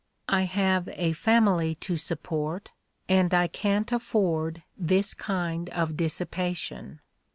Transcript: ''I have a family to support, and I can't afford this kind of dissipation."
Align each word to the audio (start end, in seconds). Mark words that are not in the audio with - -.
''I 0.27 0.45
have 0.45 0.89
a 0.93 1.11
family 1.13 1.75
to 1.75 1.95
support, 1.95 2.71
and 3.07 3.31
I 3.35 3.45
can't 3.45 3.91
afford 3.91 4.63
this 4.75 5.13
kind 5.13 5.69
of 5.69 5.95
dissipation." 5.95 7.01